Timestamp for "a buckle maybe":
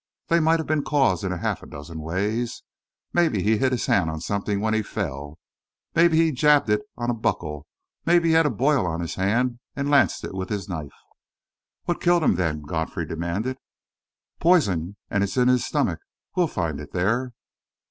7.11-8.29